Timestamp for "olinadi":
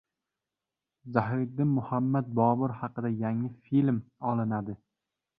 4.31-4.75